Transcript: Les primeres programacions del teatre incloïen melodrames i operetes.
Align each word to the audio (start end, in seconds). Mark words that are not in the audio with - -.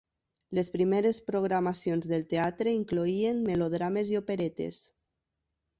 Les 0.59 0.69
primeres 0.75 1.19
programacions 1.27 2.09
del 2.13 2.25
teatre 2.33 2.75
incloïen 2.81 3.47
melodrames 3.53 4.15
i 4.17 4.21
operetes. 4.25 4.83